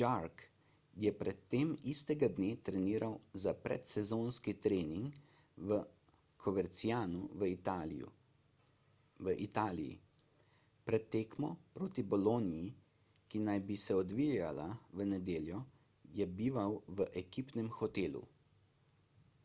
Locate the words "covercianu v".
6.44-7.46